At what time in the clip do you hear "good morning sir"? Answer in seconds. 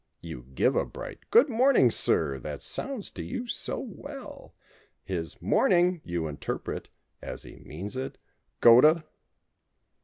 1.29-2.39